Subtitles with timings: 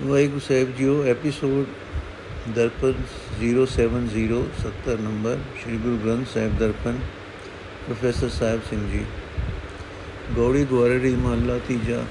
[0.00, 1.66] ਵਾਹਿਗੁਰੂ ਸਾਹਿਬ JIO episode
[2.54, 2.94] Darpan
[3.40, 6.98] 070 70 number Sri Guru Granth Sahib Darpan
[7.86, 9.04] professor Sahib Singh ji
[10.36, 12.04] Gauri Guareri ਮਹੱਲਾ ਤੀਜਾ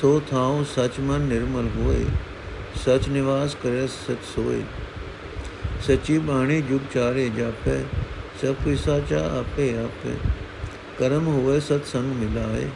[0.00, 2.04] ਸੋ ਥਾਉ ਸਚ ਮਨ ਨਿਰਮਲ ਹੋਏ
[2.76, 4.62] ਸਚ ਨਿਵਾਸ ਕਰੇ ਸਚ ਸੋਏ
[5.86, 7.78] ਸਚੀ ਬਾਣੀ ਜੁਗ ਚਾਰੇ ਜਾਪੈ
[8.42, 10.16] ਸਭ ਕੋਈ ਸਾਚਾ ਆਪੇ ਆਪੇ
[10.98, 12.66] ਕਰਮ ਹੋਵੇ ਸਤ ਸੰਗ ਮਿਲਾਏ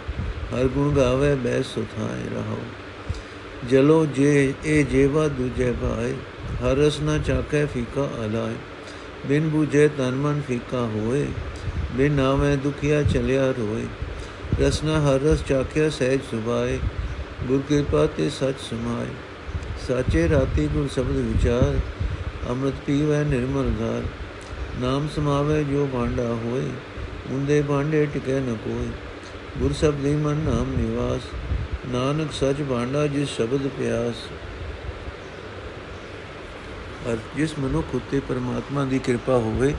[0.54, 2.60] ਹਰ ਗੁਣ ਗਾਵੇ ਬੈ ਸੁਥਾਏ ਰਹੋ
[3.70, 6.12] ਜਲੋ ਜੇ ਇਹ ਜੇਵਾ ਦੂਜੇ ਭਾਏ
[6.62, 8.54] ਹਰ ਰਸ ਨਾ ਚਾਖੈ ਫੀਕਾ ਅਲਾਏ
[9.28, 11.26] ਬਿਨ ਬੂਝੇ ਤਨ ਮਨ ਫੀਕਾ ਹੋਏ
[11.96, 13.84] ਬਿਨ ਨਾਵੇਂ ਦੁਖੀਆ ਚਲਿਆ ਰੋਏ
[14.60, 16.78] ਰਸਨਾ ਹਰ ਰਸ ਚਾਖਿਆ ਸਹਿਜ ਸੁਭਾਏ
[17.48, 19.06] ਗੁਰ ਕਿਰਪਾ ਤੇ ਸਚ ਸਮਾਏ
[19.86, 21.78] ਸਾਚੇ ਰਾਤੀ ਗੁਰ ਸ਼ਬਦ ਵਿਚਾਰ
[22.50, 24.02] ਅੰਮ੍ਰਿਤ ਪੀਵੈ ਨਿਰਮਲ ਧਾਰ
[24.80, 26.68] ਨਾਮ ਸਮਾਵੇ ਜੋ ਭਾਂਡਾ ਹੋਏ
[27.30, 28.88] ਹੁੰਦੇ ਭਾਂਡੇ ਟਿਕੈ ਨ ਕੋਈ
[29.58, 31.30] ਗੁਰ ਸਬਦੀ ਮਨ ਨਾਮ ਨਿਵਾਸ
[31.88, 34.14] ਨਾਨਕ ਸਚ ਭਾਂਡਾ ਜਿਸ ਸ਼ਬਦ ਪਿਆਸ।
[37.12, 39.74] ਅਰ ਜਿਸ ਮਨੁੱਖ ਉਤੇ ਪਰਮਾਤਮਾ ਦੀ ਕਿਰਪਾ ਹੋਵੇ,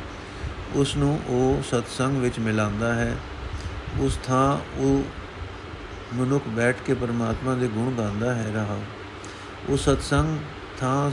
[0.75, 3.17] ਉਸ ਨੂੰ ਉਹ ਸਤਸੰਗ ਵਿੱਚ ਮਿਲਾਉਂਦਾ ਹੈ।
[3.99, 5.03] ਉਸ ਥਾਂ ਉਹ
[6.15, 8.79] ਮਨੁੱਖ ਬੈਠ ਕੇ ਪਰਮਾਤਮਾ ਦੇ ਗੁਣ ਗਾਉਂਦਾ ਹੈ ਰਹਾ।
[9.69, 10.37] ਉਹ ਸਤਸੰਗ
[10.79, 11.11] ਥਾਂ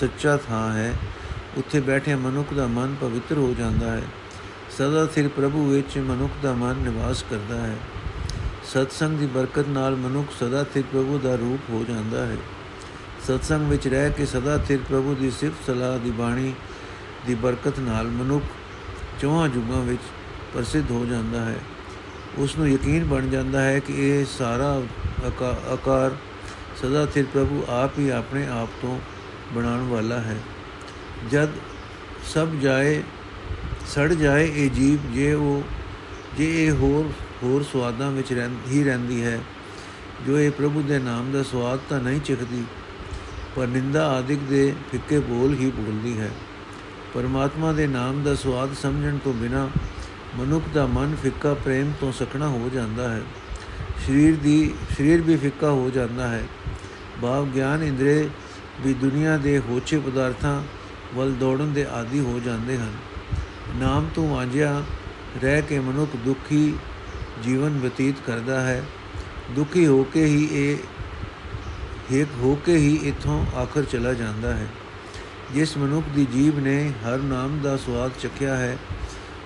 [0.00, 0.94] ਸੱਚਾ ਥਾਂ ਹੈ।
[1.56, 4.02] ਉੱਥੇ ਬੈਠੇ ਮਨੁੱਖ ਦਾ ਮਨ ਪਵਿੱਤਰ ਹੋ ਜਾਂਦਾ ਹੈ।
[4.78, 7.76] ਸਦਾ ਸਿਰ ਪ੍ਰਭੂ ਵਿੱਚ ਮਨੁੱਖ ਦਾ ਮਨ ਨਿਵਾਸ ਕਰਦਾ ਹੈ।
[8.72, 12.36] ਸਤਸੰਗ ਦੀ ਬਰਕਤ ਨਾਲ ਮਨੁੱਖ ਸਦਾ ਸਿਰ ਪ੍ਰਭੂ ਦਾ ਰੂਪ ਹੋ ਜਾਂਦਾ ਹੈ।
[13.26, 16.52] ਸਤਸੰਗ ਵਿੱਚ ਰਹਿ ਕੇ ਸਦਾ ਸਿਰ ਪ੍ਰਭੂ ਦੀ ਸਿਫਤ ਸਲਾਹ ਦੀ ਬਾਣੀ
[17.26, 18.44] ਦੀ ਬਰਕਤ ਨਾਲ ਮਨੁੱਖ
[19.20, 20.02] ਚੌਹਾਂ ਯੁਗਾਂ ਵਿੱਚ
[20.54, 21.56] ਪ੍ਰਸਿੱਧ ਹੋ ਜਾਂਦਾ ਹੈ।
[22.38, 24.82] ਉਸ ਨੂੰ ਯਕੀਨ ਬਣ ਜਾਂਦਾ ਹੈ ਕਿ ਇਹ ਸਾਰਾ
[25.68, 26.16] ਆਕਾਰ
[26.82, 28.98] ਸਦਾ ਸਿਰ ਪ੍ਰਭੂ ਆਪ ਹੀ ਆਪਣੇ ਆਪ ਤੋਂ
[29.52, 30.36] ਬਣਾਉਣ ਵਾਲਾ ਹੈ।
[31.30, 31.48] ਜਦ
[32.24, 33.02] ਸਭ ਜਾਏ,
[33.86, 35.62] ਸੜ ਜਾਏ ਇਹ ਜੀਵ, ਜੇ ਉਹ,
[36.36, 38.32] ਜੇ ਇਹ ਹੋਰ ਹੋਰ ਸਵਾਦਾਂ ਵਿੱਚ
[38.68, 39.38] ਹੀ ਰਹਿੰਦੀ ਹੈ।
[40.26, 42.64] ਜੋ ਇਹ ਪ੍ਰਭੂ ਦੇ ਨਾਮ ਦਾ ਸਵਾਦ ਤਾਂ ਨਹੀਂ ਚਖਦੀ,
[43.56, 46.30] ਪਰ ਨਿੰਦਾ ਆਦਿਕ ਦੇ ਫਿੱਕੇ ਬੋਲ ਹੀ ਬੋਲਦੀ ਹੈ।
[47.14, 49.68] ਪਰਮਾਤਮਾ ਦੇ ਨਾਮ ਦਾ ਸਵਾਦ ਸਮਝਣ ਤੋਂ ਬਿਨਾ
[50.36, 53.22] ਮਨੁੱਖ ਦਾ ਮਨ ਫਿੱਕਾ ਪ੍ਰੇਮ ਤੋਂ ਸਖਣਾ ਹੋ ਜਾਂਦਾ ਹੈ।
[54.06, 56.42] ਸਰੀਰ ਦੀ, ਸਰੀਰ ਵੀ ਫਿੱਕਾ ਹੋ ਜਾਂਦਾ ਹੈ।
[57.22, 58.28] ਭਾਵ ਗਿਆਨ ਇੰਦਰੇ
[58.80, 60.62] ਵੀ ਦੁਨੀਆ ਦੇ ਹੋਛੇ ਪਦਾਰਥਾਂ
[61.14, 62.92] ਵੱਲ ਦੌੜਨ ਦੇ ਆਦੀ ਹੋ ਜਾਂਦੇ ਹਨ।
[63.76, 64.82] ਨਾਮ ਤੋਂ ਵਾਂਝਿਆ
[65.42, 66.74] ਰਹਿ ਕੇ ਮਨੁੱਖ ਦੁਖੀ
[67.42, 68.82] ਜੀਵਨ ਬਤੀਤ ਕਰਦਾ ਹੈ।
[69.50, 70.76] ਦੁਖੀ ਹੋ ਕੇ ਹੀ ਇਹ
[72.10, 74.66] ਇੱਕ ਹੋ ਕੇ ਹੀ ਇਥੋਂ ਆਖਰ ਚਲਾ ਜਾਂਦਾ ਹੈ।
[75.54, 78.76] ਜਿਸ ਮਨੁੱਖ ਦੀ ਜੀਬ ਨੇ ਹਰ ਨਾਮ ਦਾ ਸਵਾਦ ਚੱਖਿਆ ਹੈ,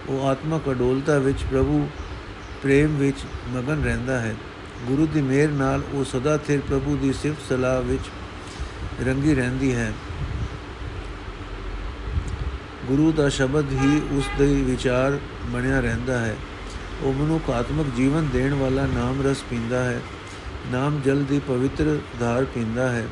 [0.08, 1.88] ਉਹ ਆਤਮਕ ਅਡੋਲਤਾ ਵਿੱਚ, ਪ੍ਰਭੂ
[2.62, 3.18] ਪ੍ਰੇਮ ਵਿੱਚ
[3.48, 4.34] ਮਗਨ ਰਹਿੰਦਾ ਹੈ।
[4.86, 8.02] ਗੁਰੂ ਦੀ ਮਿਹਰ ਨਾਲ ਉਹ ਸਦਾ ਥਿਰ ਪ੍ਰਭੂ ਦੀ ਸਿਫਤ ਸਲਾਹ ਵਿੱਚ
[9.06, 9.92] ਰੰਗੀ ਰਹਿੰਦੀ ਹੈ।
[12.86, 16.36] ਗੁਰੂ ਦਾ ਸ਼ਬਦ ਹੀ ਉਸ ਦੇ ਵਿਚਾਰ ਬਣਿਆ ਰਹਿੰਦਾ ਹੈ।
[17.02, 20.00] ਉਹ ਮਨੁੱਖ ਆਤਮਿਕ ਜੀਵਨ ਦੇਣ ਵਾਲਾ ਨਾਮ ਰਸ ਪੀਂਦਾ ਹੈ,
[20.72, 23.06] ਨਾਮ ਜਲ ਦੀ ਪਵਿੱਤਰ ਧਾਰ ਪੀਂਦਾ ਹੈ।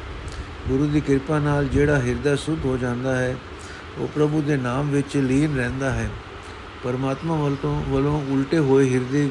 [0.69, 3.37] ਗੁਰੂ ਦੀ ਕਿਰਪਾ ਨਾਲ ਜਿਹੜਾ ਹਿਰਦਾ ਸੁਧ ਹੋ ਜਾਂਦਾ ਹੈ,
[3.99, 6.09] ਉਹ ਪ੍ਰਭੂ ਦੇ ਨਾਮ ਵਿੱਚ ਲੀਨ ਰਹਿੰਦਾ ਹੈ।
[6.85, 9.29] ਪਰਮਾਤਮਾ ਵੱਲੋਂ ਵੱਲੋਂ ਉਲਟੇ ਹੋਏ ਹਿਰਦੇ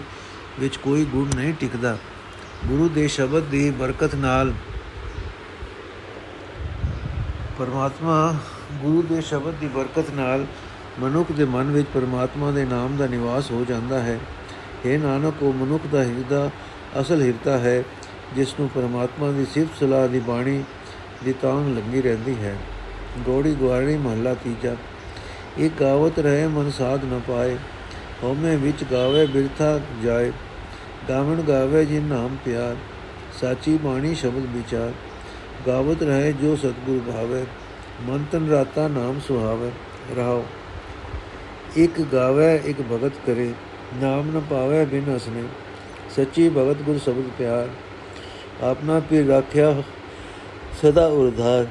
[0.59, 1.97] ਵਿੱਚ ਕੋਈ ਗੁਣ ਨਹੀਂ ਟਿਕਦਾ।
[2.67, 4.53] ਗੁਰੂ ਦੇ ਸ਼ਬਦ ਦੀ ਬਰਕਤ ਨਾਲ
[7.57, 8.35] ਪਰਮਾਤਮਾ,
[8.81, 10.45] ਗੁਰੂ ਦੇ ਸ਼ਬਦ ਦੀ ਬਰਕਤ ਨਾਲ
[10.99, 14.19] ਮਨੁੱਖ ਦੇ ਮਨ ਵਿੱਚ ਪਰਮਾਤਮਾ ਦੇ ਨਾਮ ਦਾ ਨਿਵਾਸ ਹੋ ਜਾਂਦਾ ਹੈ।
[14.85, 16.49] ਇਹ ਨਾਨਕ, ਉਹ ਮਨੁੱਖ ਦਾ ਹਿਰਦਾ
[17.01, 17.83] ਅਸਲ ਹਿਰਦਾ ਹੈ,
[18.35, 20.63] ਜਿਸ ਨੂੰ ਪਰਮਾਤਮਾ ਦੀ ਸਿਫਤ ਸਲਾਹ ਦੀ ਬਾਣੀ
[21.25, 22.55] ਦੀ ਤਾਂਗ ਲੱਗੀ ਰਹਿੰਦੀ ਹੈ।
[23.19, 24.75] ਗੋੜੀ ਗਵਾਰੀ ਮਹੱਲਾ ਤੀਜਾ।
[25.59, 27.55] ਇਹ ਗਾਵਤ ਰਹੇ ਮਨ ਸਾਧ ਨ ਪਾਏ,
[28.23, 30.31] ਹਉਮੈ ਵਿੱਚ ਗਾਵੇ ਬਿਰਥਾ ਜਾਏ।
[31.09, 32.75] ਗਾਵਣ ਗਾਵੇ ਜਿਨ ਨਾਮ ਪਿਆਰ,
[33.41, 34.91] ਸਾਚੀ ਬਾਣੀ ਸ਼ਬਦ ਵਿਚਾਰ।
[35.67, 37.45] ਗਾਵਤ ਰਹੇ ਜੋ ਸਤਗੁਰ ਭਾਵੇ
[38.01, 39.71] ਮਨ ਤਨ ਰਾਤਾ ਨਾਮ ਸੁਹਾਵੇ।
[40.15, 40.45] ਰਹਾਓ।
[41.75, 43.53] ਇੱਕ ਗਾਵੇ, ਇੱਕ ਭਗਤ ਕਰੇ।
[43.95, 45.43] ਨਾਮ ਨ ਪਾਵੇ ਬਿਨ ਹਸਨੇ।
[46.15, 47.69] ਸੱਚੀ ਭਗਤ ਗੁਰ ਸ਼ਬਦ ਪਿਆਰ।
[48.63, 49.83] ਆਪਣਾ ਪੀਰ ਰਾਖਿਆ
[50.81, 51.67] ਸਦਾ ਉਰਧਾਰ।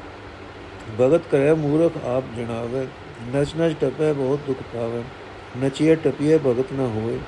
[1.00, 2.86] ਭਗਤ ਕਰੇ ਮੂਰਖ ਆਪ ਜਣਾਵੇ।
[3.36, 5.02] ਨਚ ਨਚ ਟਪੇ ਬਹੁਤ ਦੁਖ ਪਾਵੇ।
[5.64, 7.18] ਨਚੀਏ ਟਪੀਏ ਭਗਤ ਨ ਹੋਏ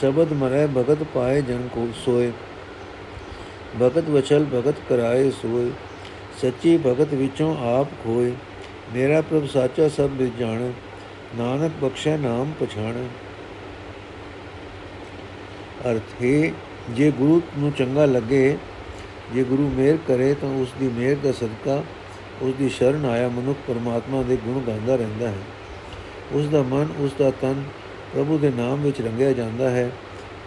[0.00, 2.32] ਸ਼ਬਦ ਮਰੇ ਭਗਤ ਪਾਏ ਜਨ ਕੋ ਸੋਏ।
[3.82, 5.70] ਭਗਤ ਵਚਲ ਭਗਤ ਕਰਾਏ ਸੋਏ।
[6.42, 8.32] ਸੱਚੀ ਭਗਤ ਵਿੱਚੋਂ ਆਪ ਖੋਏ।
[8.94, 10.72] ਮੇਰਾ ਪ੍ਰਭ ਸਾਚਾ ਸਭ ਵਿੱਚ ਜਾਣੇ।
[11.36, 13.06] ਨਾਨਕ ਬਖਸ਼ੈ ਨਾਮ ਪਛਾਣੇ।
[15.84, 16.52] ਅਰਥ ਹੈ,
[16.90, 18.56] ਜੇ ਗੁਰੂ ਨੂੰ ਚੰਗਾ ਲੱਗੇ,
[19.34, 21.82] ਜੇ ਗੁਰੂ ਮਿਹਰ ਕਰੇ ਤਾਂ ਉਸ ਦੀ ਮਿਹਰ ਦਾ ਸਦਕਾ
[22.42, 25.42] ਉਸ ਦੀ ਸ਼ਰਨ ਆਇਆ ਮਨੁੱਖ ਪਰਮਾਤਮਾ ਦੇ ਗੁਣ ਗਾਉਂਦਾ ਰਹਿੰਦਾ ਹੈ।
[26.34, 27.62] ਉਸ ਦਾ ਮਨ ਉਸ ਦਾ ਤਨ
[28.14, 29.90] ਪ੍ਰਭੂ ਦੇ ਨਾਮ ਵਿੱਚ ਰੰਗਿਆ ਜਾਂਦਾ ਹੈ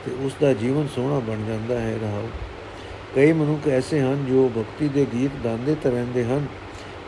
[0.06, 2.28] ਤੇ ਉਸ ਦਾ ਜੀਵਨ ਸੋਹਣਾ ਬਣ ਜਾਂਦਾ ਹੈ ਰਹਾਉ
[3.16, 6.45] ਕਈ ਮਨੁੱਖ ਐਸੇ ਹਨ ਜੋ ਭਗਤੀ ਦੇ ਗੀਤ ਗਾਉਂਦੇ ਤਾਂ ਰਹਿੰਦੇ ਹਨ,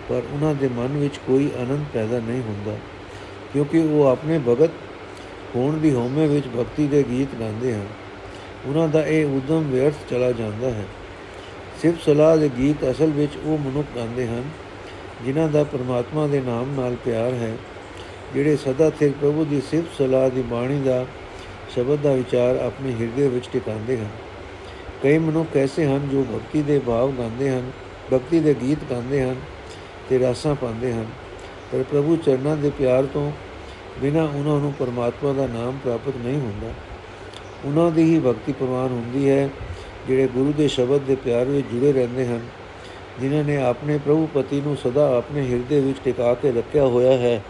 [0.09, 2.75] ਪਰ ਉਹਨਾਂ ਦੇ ਮਨ ਵਿੱਚ ਕੋਈ ਆਨੰਦ ਪੈਦਾ ਨਹੀਂ ਹੁੰਦਾ,
[3.53, 4.69] ਕਿਉਂਕਿ ਉਹ ਆਪਣੇ ਭਗਤ
[5.55, 7.85] ਹੋਣ ਦੀ ਹਉਮੈ ਵਿੱਚ ਭਗਤੀ ਦੇ ਗੀਤ ਗਾਉਂਦੇ ਹਨ।
[8.65, 10.85] ਉਹਨਾਂ ਦਾ ਇਹ ਉਦਮ ਵਿਅਰਥ ਚਲਾ ਜਾਂਦਾ ਹੈ।
[11.81, 14.43] ਸਿਰਫ ਸਲਾਹ ਦੇ ਗੀਤ ਅਸਲ ਵਿੱਚ ਉਹ ਮਨੁੱਖ ਗਾਉਂਦੇ ਹਨ,
[15.25, 17.55] ਜਿਨ੍ਹਾਂ ਦਾ ਪਰਮਾਤਮਾ ਦੇ ਨਾਮ ਨਾਲ ਪਿਆਰ ਹੈ,
[18.33, 21.05] ਜਿਹੜੇ ਸਦਾ ਸਿਰ ਪ੍ਰਭੂ ਦੀ ਸਿਫਤ ਸਲਾਹ ਦੀ ਬਾਣੀ ਦਾ
[21.75, 24.07] ਸ਼ਬਦ ਦਾ ਵਿਚਾਰ ਆਪਣੇ ਹਿਰਦੇ ਵਿੱਚ ਟਿਕਾਉਂਦੇ ਹਨ।
[25.03, 27.71] ਕਈ ਮਨੁੱਖ ਐਸੇ ਹਨ ਜੋ ਭਗਤੀ ਦੇ ਭਾਵ ਗਾਉਂਦੇ ਹਨ,
[28.13, 29.35] ਭਗਤੀ ਦੇ ਗੀਤ ਗਾਉਂਦੇ ਹਨ
[30.09, 31.05] ਤੇ ਰਾਸਾਂ ਪਾਉਂਦੇ ਹਨ।
[31.71, 33.31] ਪਰ ਪ੍ਰਭੂ ਚਰਨਾਂ ਦੇ ਪਿਆਰ ਤੋਂ
[34.01, 36.73] ਬਿਨਾ ਉਹਨਾਂ ਨੂੰ ਪਰਮਾਤਮਾ ਦਾ ਨਾਮ ਪ੍ਰਾਪਤ ਨਹੀਂ ਹੁੰਦਾ।
[37.65, 39.49] ਉਹਨਾਂ ਦੀ ਹੀ ਭਗਤੀ ਪ੍ਰਵਾਨ ਹੁੰਦੀ ਹੈ,
[40.07, 42.39] ਜਿਹੜੇ ਗੁਰੂ ਦੇ ਸ਼ਬਦ ਦੇ ਪਿਆਰ ਵਿੱਚ ਜੁੜੇ ਰਹਿੰਦੇ ਹਨ,
[43.19, 47.41] ਜਿਨ੍ਹਾਂ ਨੇ ਆਪਣੇ ਪ੍ਰਭੂ ਪਤੀ ਨੂੰ ਸਦਾ ਆਪਣੇ ਹਿਰਦੇ ਵਿੱਚ ਟਿਕਾ ਕੇ ਰੱਖਿਆ ਹੋਇਆ ਹੈ।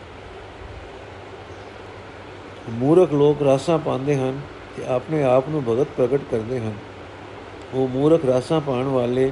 [2.69, 4.39] ਮੂਰਖ ਲੋਕ ਰਾਸਾਂ ਪਾਉਂਦੇ ਹਨ
[4.77, 6.73] ਤੇ ਆਪਣੇ ਆਪ ਨੂੰ ਭਗਤ ਪ੍ਰਗਟ ਕਰਦੇ ਹਨ।
[7.73, 9.31] ਉਹ ਮੂਰਖ ਰਾਸਾਂ ਪਾਣ ਵਾਲੇ,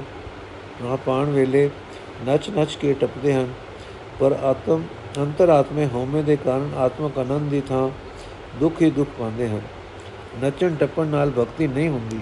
[0.82, 1.70] ਨਾ ਪਾਣ ਵੇਲੇ
[2.26, 3.52] ਨੱਚ ਨੱਚ ਕੇ ਟੱਪਦੇ ਹਨ,
[4.20, 4.82] ਪਰ ਆਤਮ
[5.18, 7.88] ਅੰਤਰਾਤਮੇ ਹਉਮੈ ਦੇ ਕਾਰਨ ਆਤਮਕ ਆਨੰਦ ਦੀ ਥਾਂ
[8.60, 9.60] ਦੁੱਖ ਹੀ ਦੁੱਖ ਪਾਉਂਦੇ ਹਨ।
[10.42, 12.20] ਨੱਚਣ ਟੱਪਣ ਨਾਲ ਭਗਤੀ ਨਹੀਂ ਹੁੰਦੀ।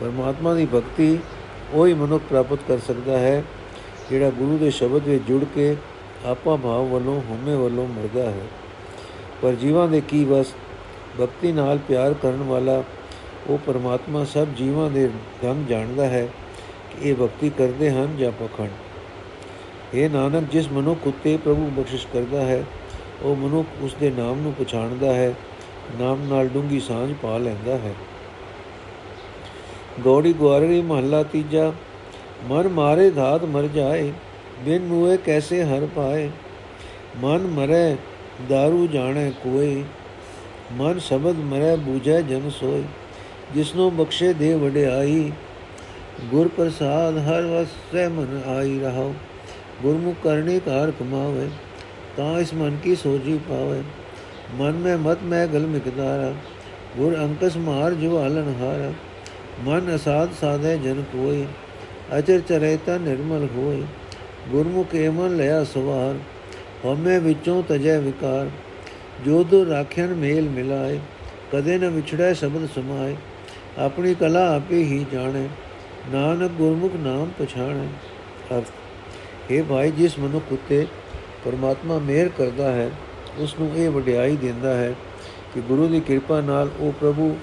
[0.00, 1.18] ਪਰਮਾਤਮਾ ਦੀ ਭਗਤੀ
[1.72, 3.42] ਉਹੀ ਮਨੁੱਖ ਪ੍ਰਾਪਤ ਕਰ ਸਕਦਾ ਹੈ,
[4.10, 5.76] ਜਿਹੜਾ ਗੁਰੂ ਦੇ ਸ਼ਬਦ ਵਿੱਚ ਜੁੜ ਕੇ
[6.24, 8.46] ਆਪਾ ਭਾਵ ਵੱਲੋਂ, ਹਉਮੈ ਵੱਲੋਂ ਮਰਦਾ ਹੈ।
[9.42, 10.46] ਪਰ ਜੀਵਾਂ ਦੇ ਕੀ ਵਸ?
[11.20, 12.82] ਭਗਤੀ ਨਾਲ ਪਿਆਰ ਕਰਨ ਵਾਲਾ
[13.46, 15.10] ਉਹ ਪਰਮਾਤਮਾ ਸਭ ਜੀਵਾਂ ਦੇ
[15.44, 16.28] ਗੰਗ ਜਾਣਦਾ ਹੈ
[16.90, 18.70] ਕਿ ਇਹ ਭਗਤੀ ਕਰਦੇ ਹਨ ਜਾਂ ਪਖੰਡ।
[19.94, 22.64] ਇਹ ਨਾਨਕ, ਜਿਸ ਮਨੁੱਖ ਉਤੇ ਪ੍ਰਭੂ ਬਖਸ਼ਿਸ਼ ਕਰਦਾ ਹੈ,
[23.22, 25.34] ਉਹ ਮਨੁੱਖ ਉਸ ਦੇ ਨਾਮ ਨੂੰ ਪਛਾਣਦਾ ਹੈ
[26.00, 27.94] ਨਾਮ ਨਾਲ ਡੂੰਗੀ ਸਾਂਝ ਪਾ ਲੈਂਦਾ ਹੈ।
[30.00, 31.72] ਗੋੜੀ ਗਵਾਰੜੀ ਮਹੱਲਾ ਤੀਜਾ,
[32.44, 34.12] ਮਨ ਮਾਰੇ ਧਾਤ ਮਰ ਜਾਏ,
[34.64, 36.30] ਬਿਨ ਮੂਏ ਕੈਸੇ ਹਰ ਪਾਏ,
[37.16, 37.96] ਮਨ ਮਰੇ
[38.50, 39.84] दारू ਜਾਣੇ ਕੋਈ
[40.72, 42.84] ਮਨ ਸ਼ਬਦ ਮਰੇ ਬੂਝੈ ਜਨ ਸੋਈ
[43.54, 45.32] ਜਿਸਨੂੰ ਬਖਸ਼ੇ ਦੇ ਵਡਿਆਈ,
[46.30, 49.14] ਗੁਰ ਪ੍ਰਸਾਦ ਹਰ ਵਸੈ ਮਨ ਆਈ ਰਹਾਉ,
[49.82, 51.48] ਗੁਰਮੁਖ ਕਰਨੇ ਕਾਰ ਕਮਾਵੇ,
[52.16, 53.82] ਤਾਂ ਇਸ ਮਨ ਕੀ ਸੋਜੀ ਪਾਵੇ।
[54.54, 56.32] ਮਨ ਮੈਂ ਮਤ ਮੈਂ ਗਲ ਮਿਕਦਾਰਾ
[56.96, 58.92] ਗੁਰ ਅੰਕਸ ਮਾਰ ਜਵਾਲਨ ਹਾਰਾ
[59.64, 61.46] ਮਨ ਅਸਾਦ ਸਾਧੇ ਜਨ ਕੋਈ
[62.18, 63.82] ਅਚਰ ਚਰੇ ਤਾ ਨਿਰਮਲ ਹੋਏ
[64.50, 66.14] ਗੁਰਮੁਖ ਏਮਨ ਲਿਆ ਸਵਾਰ,
[66.84, 68.50] ਹਉਮੈ ਵਿੱਚੋਂ ਤਜੈ ਵਿਕਾਰ।
[69.24, 70.98] ਜੋ ਦੋ ਰਾਖਿਆਨ ਮੇਲ ਮਿਲਾਏ,
[71.52, 73.16] ਕਦੇ ਨ ਵਿਛੜੈ ਸ਼ਬਦ ਸਮਾਏ।
[73.78, 75.48] ਆਪਣੀ ਕਲਾ ਆਪੇ ਹੀ ਜਾਣੇ,
[76.12, 77.88] ਨਾਨਕ ਗੁਰਮੁਖ ਨਾਮ ਪਛਾਣੇ।
[78.58, 80.86] ਅਰਥ ਇਹ ਭਾਈ ਜਿਸ ਮਨੁੱਖ ਉਤੇ
[81.44, 82.90] ਪਰਮਾਤਮਾ ਮਿਹਰ ਕਰਦਾ ਹੈ
[83.38, 84.94] ਉਸ ਨੂੰ ਇਹ ਵਡਿਆਈ ਦਿੰਦਾ ਹੈ
[85.54, 87.36] ਕਿ ਗੁਰੂ ਦੀ ਕਿਰਪਾ ਨਾਲ ਉਹ ਪ੍ਰਭੂ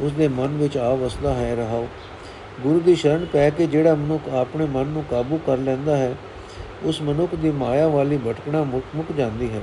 [0.00, 1.86] ਉਸ ਦੇ ਮਨ ਵਿੱਚ ਆ ਵਸਦਾ ਹੈ, ਰਹਾਓ।
[2.62, 6.14] ਗੁਰੂ ਦੀ ਸ਼ਰਨ ਪੈ ਕੇ ਜਿਹੜਾ ਮਨੁੱਖ ਆਪਣੇ ਮਨ ਨੂੰ ਕਾਬੂ ਕਰ ਲੈਂਦਾ ਹੈ,
[6.82, 9.60] ਉਸ ਮਨੁੱਖ ਦੀ ਮਾਇਆ ਵਾਲੀ ਭਟਕਣਾ ਮੁੱਕ ਜਾਂਦੀ ਹੈ।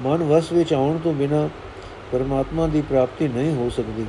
[0.00, 1.48] ਮਨ ਵਸ ਵਿੱਚ ਆਉਣ ਤੋਂ ਬਿਨਾ
[2.12, 4.06] ਪਰਮਾਤਮਾ ਦੀ ਪ੍ਰਾਪਤੀ ਨਹੀਂ ਹੋ ਸਕਦੀ।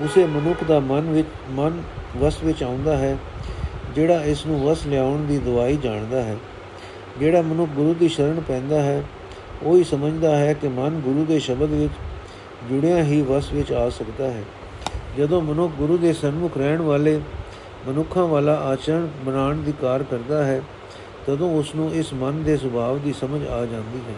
[0.00, 1.82] ਉਸੇ ਮਨੁੱਖ ਦਾ ਮਨ ਵਿੱਚ, ਮਨ
[2.16, 3.16] ਵਸ ਵਿੱਚ ਆਉਂਦਾ ਹੈ,
[3.94, 6.36] ਜਿਹੜਾ ਇਸ ਨੂੰ ਵਸ ਲਿਆਉਣ ਦੀ ਦਵਾਈ ਜਾਣਦਾ ਹੈ।
[7.18, 9.02] ਜਿਹੜਾ ਮਨੁੱਖ ਗੁਰੂ ਦੀ ਸ਼ਰਨ ਪੈਂਦਾ ਹੈ
[9.64, 11.92] ਉਹ ਹੀ ਸਮਝਦਾ ਹੈ ਕਿ ਮਨ ਗੁਰੂ ਦੇ ਸ਼ਬਦ ਵਿੱਚ
[12.70, 14.42] ਜੁੜਿਆ ਹੀ ਵਸ ਵਿੱਚ ਆ ਸਕਦਾ ਹੈ।
[15.18, 17.20] ਜਦੋਂ ਮਨੁੱਖ ਗੁਰੂ ਦੇ ਸਨਮੁਖ ਰਹਿਣ ਵਾਲੇ
[17.88, 20.62] ਮਨੁੱਖਾਂ ਵਾਲਾ ਆਚਰਣ ਬਣਾਉਣ ਦੀ ਕਾਰ ਕਰਦਾ ਹੈ,
[21.26, 24.14] ਤਦੋਂ ਉਸ ਨੂੰ ਇਸ ਮਨ ਦੇ ਸੁਭਾਅ ਦੀ ਸਮਝ ਆ ਜਾਂਦੀ ਹੈ।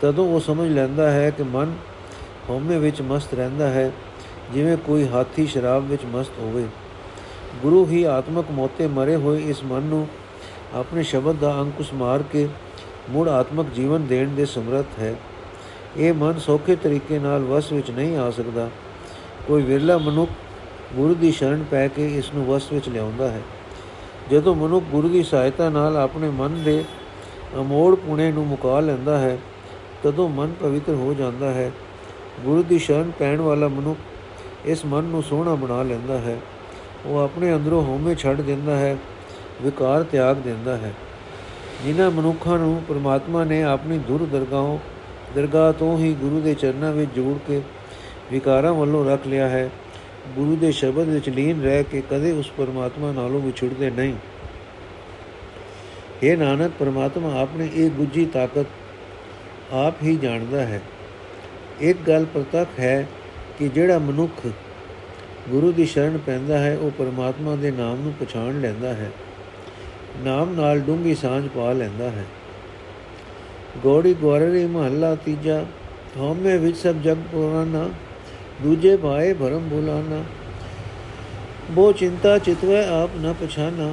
[0.00, 1.74] ਤਦੋਂ ਉਹ ਸਮਝ ਲੈਂਦਾ ਹੈ ਕਿ ਮਨ
[2.50, 3.92] ਹਉਮੈ ਵਿੱਚ ਮਸਤ ਰਹਿੰਦਾ ਹੈ,
[4.54, 6.66] ਜਿਵੇਂ ਕੋਈ ਹਾਥੀ ਸ਼ਰਾਬ ਵਿੱਚ ਮਸਤ ਹੋਵੇ।
[7.62, 10.08] ਗੁਰੂ ਹੀ ਆਤਮਕ ਮੋਤੇ ਮਰੇ ਹੋਏ ਇਸ ਮਨ ਨੂੰ
[10.74, 12.48] ਆਪਣੇ ਸ਼ਬਦ ਦਾ ਅੰਕੁਸ਼ ਮਾਰ ਕੇ
[13.08, 15.14] ਮੁੜ ਆਤਮਕ ਜੀਵਨ ਦੇਣ ਦੇ ਸਮਰੱਥ ਹੈ।
[15.96, 18.70] ਇਹ ਮਨ ਸੌਖੇ ਤਰੀਕੇ ਨਾਲ ਵਸ ਵਿੱਚ ਨਹੀਂ ਆ ਸਕਦਾ।
[19.46, 20.30] ਕੋਈ ਵਿਰਲਾ ਮਨੁੱਖ
[20.94, 23.40] ਗੁਰੂ ਦੀ ਸ਼ਰਨ ਪੈ ਕੇ ਇਸ ਨੂੰ ਵਸ ਵਿੱਚ ਲਿਆਉਂਦਾ ਹੈ।
[24.30, 26.84] ਜਦੋਂ ਮਨੁੱਖ ਗੁਰੂ ਦੀ ਸਹਾਇਤਾ ਨਾਲ ਆਪਣੇ ਮਨ ਦੇ
[27.60, 29.38] ਅਮੋੜ ਪੁਣੇ ਨੂੰ ਮੁਕਾ ਲੈਂਦਾ ਹੈ,
[30.02, 31.72] ਤਦੋਂ ਮਨ ਪਵਿੱਤਰ ਹੋ ਜਾਂਦਾ ਹੈ।
[32.44, 33.98] ਗੁਰੂ ਦੀ ਸ਼ਰਨ ਪੈਣ ਵਾਲਾ ਮਨੁੱਖ
[34.66, 36.36] ਇਸ ਮਨ ਨੂੰ ਸੋਹਣਾ ਬਣਾ ਲੈਂਦਾ ਹੈ।
[37.06, 38.96] ਉਹ ਆਪਣੇ ਅੰਦਰੋਂ ਹਉਮੈ ਛੱਡ ਦਿੰਦਾ ਹੈ,
[39.62, 40.94] ਵਿਕਾਰ ਤਿਆਗ ਦਿੰਦਾ ਹੈ।
[41.84, 44.78] ਜਿਨ੍ਹਾਂ ਮਨੁੱਖਾਂ ਨੂੰ ਪ੍ਰਮਾਤਮਾ ਨੇ ਆਪਣੀ ਦੁਰ ਦਰਗਾਹੋਂ,
[45.34, 47.62] ਦਰਗਾਹ ਤੋਂ ਹੀ ਗੁਰੂ ਦੇ ਚਰਨਾਂ ਵਿੱਚ ਜੋੜ ਕੇ
[48.32, 49.70] ਵਿਕਾਰਾਂ ਵੱਲੋਂ ਰੱਖ ਲਿਆ ਹੈ।
[50.28, 54.14] ਗੁਰੂ ਦੇ ਸ਼ਬਦ ਵਿੱਚ ਲੀਨ ਰਹਿ ਕੇ ਕਦੇ ਉਸ ਪਰਮਾਤਮਾ ਨਾਲੋਂ ਵਿਛੜਦੇ ਨਹੀਂ।
[56.22, 58.66] ਇਹ ਨਾਨਕ, ਪਰਮਾਤਮਾ ਆਪਣੀ ਇਹ ਗੁੱਜੀ ਤਾਕਤ
[59.72, 60.82] ਆਪ ਹੀ ਜਾਣਦਾ ਹੈ।
[61.80, 63.08] ਇੱਕ ਗੱਲ ਪ੍ਰਤੱਖ ਹੈ
[63.58, 64.46] ਕਿ ਜਿਹੜਾ ਮਨੁੱਖ
[65.48, 69.10] ਗੁਰੂ ਦੀ ਸ਼ਰਨ ਪੈਂਦਾ ਹੈ, ਉਹ ਪਰਮਾਤਮਾ ਦੇ ਨਾਮ ਨੂੰ ਪਛਾਣ ਲੈਂਦਾ ਹੈ।
[70.24, 72.24] ਨਾਮ ਨਾਲ ਡੂੰਗੀ ਸਾਂਝ ਪਾ ਲੈਂਦਾ ਹੈ।
[73.82, 75.64] ਗੋੜੀ ਗੋਰਰੀ ਮਹੱਲਾ ਤੀਜਾ,
[76.16, 77.88] ਹਉਮੈ ਵਿੱਚ ਸਭ ਜਗ ਪੁਰਾਨਾ
[78.62, 80.22] ਦੂਜੇ ਭਾਏ ਭਰਮ ਭੁਲਾਨਾ
[81.70, 83.92] ਬੋ ਚਿੰਤਾ ਚਿਤਵੈ ਆਪ ਨ ਪਛਾਨਾ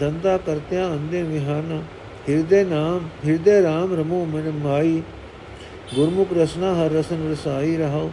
[0.00, 1.82] ਦੰਦਾ ਕਰਤਿਆ ਅੰਦੇ ਵਿਹਾਨਾ
[2.28, 5.02] ਹਿਰਦੇ ਨਾਮ, ਹਿਰਦੇ RAM ਰਮੋ ਮਨ ਮਾਈ।
[5.94, 8.10] ਗੁਰਮੁਖ ਰਸਨਾ ਹਰ ਰਸਨ ਰਸਾਈ ਰਹਾਓ।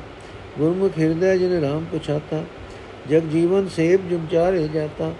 [0.59, 2.43] ਗੁਰਮੁਖ ਹਿਰਦੇ ਜਿਨ RAM ਪਛਾਤਾ,
[3.09, 5.11] ਜਗ ਜੀਵਨ ਸੇਬ ਜੁਮ ਚਾਰੇ ਜਾਤਾ।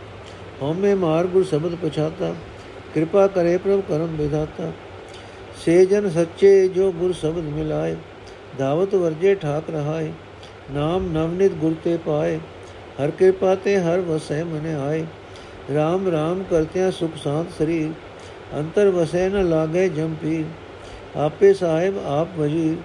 [0.61, 2.33] ਹਉਮੈ ਮਾਰ ਗੁਰ ਸ਼ਬਦ ਪਛਾਤਾ
[2.93, 4.71] ਕਿਰਪਾ ਕਰੇ ਪ੍ਰਭ ਕਰਮ ਵਿਧਾਤਾ
[5.65, 7.95] ਸੇ ਜਨ ਸੱਚੇ ਜੋ ਗੁਰ ਸ਼ਬਦ ਮਿਲਾਏ
[8.57, 10.11] ਦਾਵਤ ਵਰਜੇ ਠਾਕ ਰਹਾਏ
[10.73, 12.39] ਨਾਮ ਨਵਨਿਤ ਗੁਰ ਤੇ ਪਾਏ
[12.99, 15.05] ਹਰ ਕਿਰਪਾ ਤੇ ਹਰ ਵਸੈ ਮਨ ਆਏ
[15.69, 17.91] RAM RAM ਕਰਤਿਆਂ ਸੁਖ ਸ਼ਾਂਤ ਸਰੀਰ
[18.55, 20.43] ਅੰਤਰ ਵਸੈ ਨ ਲਾਗੇ ਜੰਪੀ
[21.17, 22.75] ਆਪੇ ਸਾਹਿਬ ਆਪ ਵਜੀਰ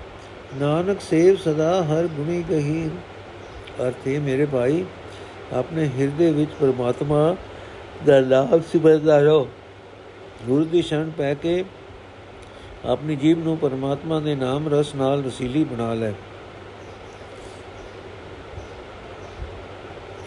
[0.61, 2.91] ਨਾਨਕ ਸੇਵ ਸਦਾ ਹਰ ਗੁਣੀ ਗਹੀਰ
[3.83, 4.85] ਅਰਥੇ ਮੇਰੇ ਭਾਈ
[5.55, 7.37] ਆਪਣੇ ਹਿਰਦੇ ਵਿੱਚ ਪਰਮਾਤਮਾ
[8.07, 9.49] ਦਾ ਲਾਭ ਸਿਮਰਦਾ ਰਹੋ
[10.47, 11.65] ਗੁਰੂ ਦੀ ਸ਼ਰਨ ਪੈ ਕੇ
[12.85, 16.13] ਆਪਣੀ ਜੀਬ ਨੂੰ ਪਰਮਾਤਮਾ ਦੇ ਨਾਮ ਰਸ ਨਾਲ ਰਸੀਲੀ ਬਣਾ ਲੈ।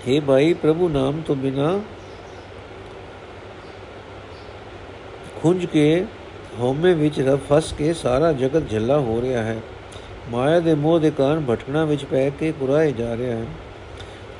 [0.08, 1.80] हे ਭਾਈ, ਪ੍ਰਭੂ ਨਾਮ ਤੋਂ ਬਿਨਾ
[5.42, 6.06] ਖੁੰਝ ਕੇ
[6.60, 9.58] ਹਉਮੈ ਵਿੱਚ ਰਫ ਫਸ ਕੇ ਸਾਰਾ ਜਗਤ ਝੱਲਾ ਹੋ ਰਿਹਾ ਹੈ।
[10.30, 13.46] ਮਾਇਆ ਦੇ ਮੋਹ ਦੇ ਕਾਰਨ ਭਟਕਣਾ ਵਿੱਚ ਪੈ ਕੇ ਕੁਰਾਏ ਜਾ ਰਿਹਾ ਹੈ।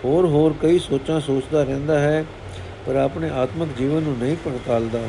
[0.06, 2.26] ਹੋਰ ਹੋਰ ਕਈ ਸੋਚਾਂ ਸੋਚਦਾ ਰਹਿੰਦਾ ਹੈ।
[2.88, 5.00] ਪਰ ਆਪਣੇ ਆਤਮਿਕ ਜੀਵਨ ਨੂੰ ਨਹੀਂ ਪੜਤਾਲਦਾ।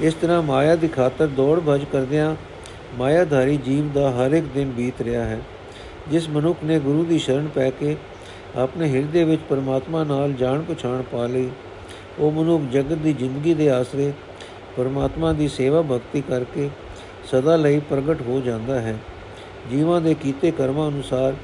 [0.00, 2.34] ਇਸ ਤਰ੍ਹਾਂ ਮਾਇਆ ਦੀ ਖਾਤਰ ਦੌੜ ਭਜ ਕਰਦਿਆਂ
[2.98, 5.38] ਮਾਇਆਧਾਰੀ ਜੀਵ ਦਾ ਹਰ ਇੱਕ ਦਿਨ ਬੀਤ ਰਿਹਾ ਹੈ,
[6.10, 7.96] ਜਿਸ ਮਨੁੱਖ ਨੇ ਗੁਰੂ ਦੀ ਸ਼ਰਨ ਪੈ ਕੇ
[8.56, 11.48] ਆਪਣੇ ਹਿਰਦੇ ਵਿੱਚ ਪਰਮਾਤਮਾ ਨਾਲ ਜਾਣ ਪਛਾਣ ਪਾ ਲਈ।
[12.18, 14.12] ਉਹ ਮਨੁੱਖ ਜਗਤ ਦੀ ਜ਼ਿੰਦਗੀ ਦੇ ਆਸਰੇ
[14.76, 16.68] ਪਰਮਾਤਮਾ ਦੀ ਸੇਵਾ ਭਗਤੀ ਕਰਕੇ
[17.30, 18.96] ਸਦਾ ਲਈ ਪ੍ਰਗਟ ਹੋ ਜਾਂਦਾ ਹੈ।
[19.70, 21.34] ਜੀਵਾਂ ਦੇ ਕੀਤੇ ਕਰਮਾਂ ਅਨੁਸਾਰ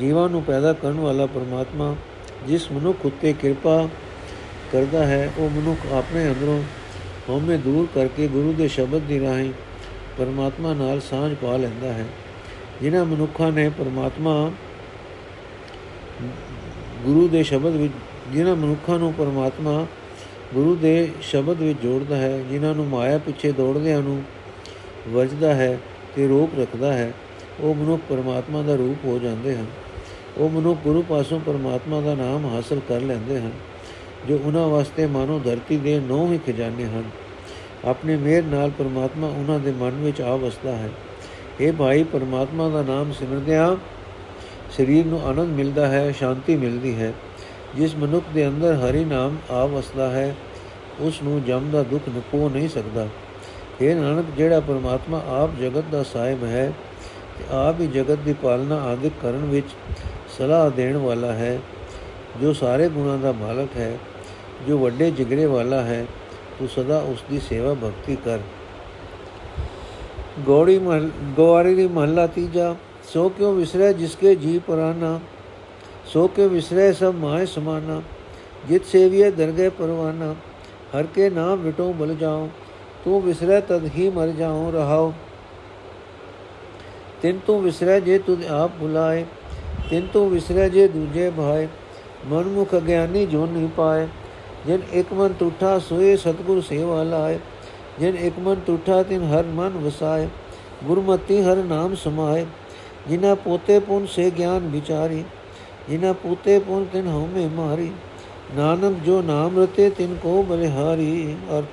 [0.00, 1.94] ਜੀਵਾਂ ਨੂੰ ਪੈਦਾ ਕਰਨ ਵਾਲਾ ਪਰਮਾਤਮਾ,
[2.46, 3.88] ਜਿਸ ਮਨੁੱਖ ਉਤੇ ਕਿਰਪਾ
[4.72, 6.62] ਕਰਦਾ ਹੈ, ਉਹ ਮਨੁੱਖ ਆਪਣੇ ਅੰਦਰੋਂ
[7.28, 9.52] ਹਉਮੈ ਦੂਰ ਕਰਕੇ ਗੁਰੂ ਦੇ ਸ਼ਬਦ ਦੀ ਰਾਹੀਂ
[10.18, 12.06] ਪਰਮਾਤਮਾ ਨਾਲ ਸਾਂਝ ਪਾ ਲੈਂਦਾ ਹੈ।
[12.82, 14.50] ਜਿਨ੍ਹਾਂ ਮਨੁੱਖਾਂ ਨੇ ਪਰਮਾਤਮਾ
[17.04, 17.92] ਗੁਰੂ ਦੇ ਸ਼ਬਦ ਵਿੱਚ,
[18.32, 19.86] ਜਿਨ੍ਹਾਂ ਮਨੁੱਖਾਂ ਨੂੰ ਪਰਮਾਤਮਾ
[20.54, 24.22] ਗੁਰੂ ਦੇ ਸ਼ਬਦ ਵਿੱਚ ਜੋੜਦਾ ਹੈ, ਜਿਨ੍ਹਾਂ ਨੂੰ ਮਾਇਆ ਪਿੱਛੇ ਦੌੜਦਿਆਂ ਨੂੰ
[25.08, 25.78] ਵਜਦਾ ਹੈ
[26.16, 27.12] ਤੇ ਰੋਕ ਰੱਖਦਾ ਹੈ,
[27.60, 29.66] ਉਹ ਮਨੁੱਖ ਪਰਮਾਤਮਾ ਦਾ ਰੂਪ ਹੋ ਜਾਂਦੇ ਹਨ।
[30.38, 33.52] ਉਹ ਮਨੁੱਖ ਗੁਰੂ ਪਾਸੋਂ ਪਰਮਾਤਮਾ ਦਾ ਨਾਮ ਹਾਸਲ ਕਰ ਲੈਂਦੇ ਹਨ।
[34.28, 37.04] ਜੋ ਉਹਨਾਂ ਵਾਸਤੇ ਮਾਨੋ ਧਰਤੀ ਦੇ ਨੌ ਹੀ ਖਜ਼ਾਨੇ ਹਨ।
[37.84, 40.90] ਆਪਣੇ ਮਿਹਰ ਨਾਲ ਪਰਮਾਤਮਾ ਉਹਨਾਂ ਦੇ ਮਨ ਵਿੱਚ ਆ ਵਸਦਾ ਹੈ।
[41.60, 43.76] ਇਹ ਭਾਈ, ਪਰਮਾਤਮਾ ਦਾ ਨਾਮ ਸਿਮਰਦਿਆਂ
[44.70, 47.12] ਸਰੀਰ ਨੂੰ ਆਨੰਦ ਮਿਲਦਾ ਹੈ, ਸ਼ਾਂਤੀ ਮਿਲਦੀ ਹੈ।
[47.74, 50.34] ਜਿਸ ਮਨੁੱਖ ਦੇ ਅੰਦਰ ਹਰੀ ਨਾਮ ਆ ਵਸਦਾ ਹੈ,
[51.00, 53.08] ਉਸ ਨੂੰ ਜਮ ਦਾ ਦੁੱਖ ਨਪੋ ਨਹੀਂ ਸਕਦਾ।
[53.80, 56.72] ਇਹ ਨਾਨਕ, ਜਿਹੜਾ ਪਰਮਾਤਮਾ ਆਪ ਜਗਤ ਦਾ ਸਾਹਿਬ ਹੈ,
[57.38, 59.66] ਤੇ ਆਪ ਹੀ ਜਗਤ ਦੀ ਪਾਲਣਾ ਆਦਿ ਕਰਨ ਵਿੱਚ
[60.38, 61.58] ਸਲਾਹ ਦੇਣ ਵਾਲਾ ਹੈ,
[62.40, 63.98] ਜੋ ਸਾਰੇ ਗੁਣਾਂ ਦਾ ਮਾਲਕ ਹੈ
[64.66, 66.04] ਜੋ ਵੱਡੇ ਜਿਗਰੇ ਵਾਲਾ ਹੈ
[66.58, 68.40] ਤੂੰ ਸਦਾ ਉਸ ਦੀ ਸੇਵਾ ਭਗਤੀ ਕਰ
[70.46, 72.74] ਗੋੜੀ ਮਹਲ ਗਵਾਰੀ ਦੀ ਮਹੱਲਾ ਤੀਜਾ
[73.12, 75.18] ਸੋ ਕਿਉ ਵਿਸਰੈ ਜਿਸਕੇ ਜੀ ਪਰਾਨਾ
[76.06, 78.00] ਸੋ ਕੇ ਵਿਸਰੈ ਸਭ ਮਾਇ ਸਮਾਨਾ
[78.68, 80.34] ਜਿਤ ਸੇਵੀਏ ਦਰਗੇ ਪਰਵਾਨਾ
[80.94, 82.48] ਹਰ ਕੇ ਨਾਮ ਵਿਟੋ ਬਲ ਜਾਓ
[83.04, 85.12] ਤੂੰ ਵਿਸਰੈ ਤਦ ਹੀ ਮਰ ਜਾਉ ਰਹਾਓ
[87.22, 89.24] ਤਿੰਨ ਤੂੰ ਵਿਸਰੈ ਜੇ ਤੁਧ ਆਪ ਬੁਲਾਏ
[89.90, 91.68] ਤਿੰਨ ਤੂੰ ਵਿਸਰੈ ਜੇ ਦੂਜੇ ਭਾਏ
[92.26, 94.06] ਮਨਮੁਖ ਗਿਆਨੀ ਜੋ ਨਹੀਂ ਪਾਏ
[94.66, 97.38] ਜਿਨ ਇੱਕ ਮਨ ਟੁੱਠਾ ਸੋਏ, ਸਤਗੁਰ ਸੇਵਾ ਲਾਏ।
[97.98, 100.28] ਜਿਨ ਇੱਕ ਮਨ ਟੁੱਠਾ, ਤਿਨ ਹਰ ਮਨ ਵਸਾਏ।
[100.84, 102.46] ਗੁਰਮਤੀ ਹਰ ਨਾਮ ਸਮਾਏ।
[103.08, 105.24] ਜਿਨਾ ਪੋਤੇ ਪੁਨ, ਸੇ ਗਿਆਨ ਵਿਚਾਰੀ।
[105.88, 107.92] ਜਿਨਾ ਪੂਤੇ ਪੁਨ, ਤਿਨ ਹਉਮੈ ਮਾਰੀ।
[108.54, 111.64] ਨਾਨਕ ਜੋ ਨਾਮ ਰਤੇ, ਤਿਨ ਕੋ ਬਲਿਹਾਰੀ ਅਰਥ।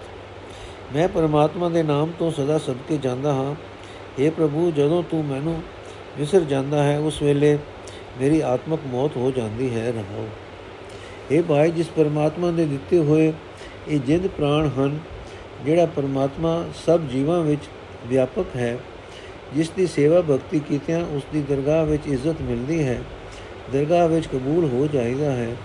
[0.96, 3.56] ਮੈਂ ਪਰਮਾਤਮਾ ਦੇ ਨਾਮ ਤੋਂ ਸਦਾ ਸਦਕੇ ਜਾਂਦਾ ਹਾਂ।
[4.22, 5.62] اے ਪ੍ਰਭੂ, ਜਦੋਂ ਤੂੰ ਮੈਨੂੰ
[6.18, 7.58] ਵਿਸਰ ਜਾਂਦਾ ਹੈ, ਉਸ ਵੇਲੇ
[8.22, 10.28] ਮੇਰੀ ਆਤਮਕ ਮੌਤ ਹੋ ਜਾਂਦੀ ਹੈ। ਰਹਾਓ।
[11.32, 13.32] ਇਹ ਭਾਈ, ਜਿਸ ਪਰਮਾਤਮਾ ਦੇ ਦਿੱਤੇ ਹੋਏ
[13.88, 15.00] ਇਹ ਜਿੰਦ ਪ੍ਰਾਣ ਹਨ,
[15.66, 17.62] ਜਿਹੜਾ ਪਰਮਾਤਮਾ ਸਭ ਜੀਵਾਂ ਵਿੱਚ
[18.08, 18.78] ਵਿਆਪਕ ਹੈ,
[19.56, 23.02] ਜਿਸ ਦੀ ਸੇਵਾ ਭਗਤੀ ਕੀਤਿਆਂ ਉਸ ਦੀ ਦਰਗਾਹ ਵਿੱਚ ਇੱਜ਼ਤ ਮਿਲਦੀ ਹੈ,
[23.74, 25.56] ਦਰਗਾਹ ਵਿੱਚ ਕਬੂਲ ਹੋ ਜਾਏਗਾ ਹੈ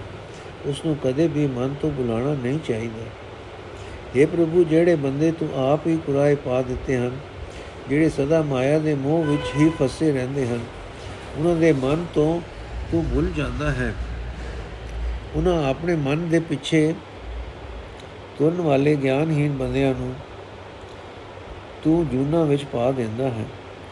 [0.67, 3.05] ਉਸ ਨੂੰ ਕਦੇ ਵੀ ਮਨ ਤੋਂ ਬੁਲਾਣਾ ਨਹੀਂ ਚਾਹੀਦਾ।
[4.17, 7.19] हे ਪ੍ਰਭੂ, ਜਿਹੜੇ ਬੰਦੇ ਤੂੰ ਆਪ ਹੀ ਕੁਰਾਏ ਪਾ ਦਿੱਤੇ ਹਨ,
[7.89, 10.61] ਜਿਹੜੇ ਸਦਾ ਮਾਇਆ ਦੇ ਮੋਹ ਵਿੱਚ ਹੀ ਫਸੇ ਰਹਿੰਦੇ ਹਨ,
[11.39, 12.41] ਉਹਨਾਂ ਦੇ ਮਨ ਤੋਂ
[12.93, 13.93] ਤੂੰ ਭੁੱਲ ਜਾਂਦਾ ਹੈ।
[15.35, 16.95] ਉਹਨਾਂ ਆਪਣੇ ਮਨ ਦੇ ਪਿੱਛੇ
[18.39, 20.15] ਤੁਰਨ ਵਾਲੇ ਗਿਆਨਹੀਨ ਬੰਦਿਆਂ ਨੂੰ
[21.85, 23.45] ਤੂੰ ਜੂਨਾ ਵਿੱਚ ਪਾ ਦਿੰਦਾ ਹੈ।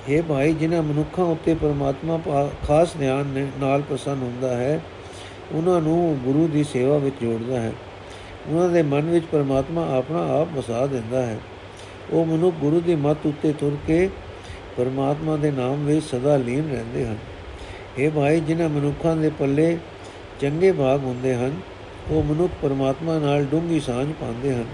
[0.08, 2.20] ਇਹ ਭਾਈ, ਜਿਨ੍ਹਾਂ ਮਨੁੱਖਾਂ ਉੱਤੇ ਪਰਮਾਤਮਾ
[2.68, 4.80] ਖਾਸ ਧਿਆਨ ਨਾਲ ਪਸੰਦ ਹੁੰਦਾ ਹੈ,
[5.52, 7.72] ਉਹਨਾਂ ਨੂੰ ਗੁਰੂ ਦੀ ਸੇਵਾ ਵਿੱਚ ਜੋੜਦਾ ਹੈ।
[8.48, 11.38] ਉਹਨਾਂ ਦੇ ਮਨ ਵਿੱਚ ਪਰਮਾਤਮਾ ਆਪਣਾ ਆਪ ਵਸਾ ਦਿੰਦਾ ਹੈ।
[12.10, 14.08] ਉਹ ਮਨੁੱਖ ਗੁਰੂ ਦੀ ਮੱਤ ਉੱਤੇ ਤੁਰ ਕੇ
[14.76, 17.16] ਪਰਮਾਤਮਾ ਦੇ ਨਾਮ ਵਿੱਚ ਸਦਾ ਲੀਨ ਰਹਿੰਦੇ ਹਨ।
[17.98, 19.78] ਇਹ ਭਾਈ, ਜਿਨ੍ਹਾਂ ਮਨੁੱਖਾਂ ਦੇ ਪੱਲੇ
[20.40, 21.60] ਚੰਗੇ ਭਾਗ ਹੁੰਦੇ ਹਨ,
[22.10, 24.64] ਉਹ ਮਨੁੱਖ ਪਰਮਾਤਮਾ ਨਾਲ ਡੂੰਗੀ ਸਾਂਝ ਪਾਉਂਦੇ ਹਨ।